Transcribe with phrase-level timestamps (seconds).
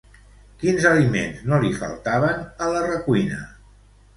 [0.63, 3.47] Quins aliments no li faltaven a la recuina?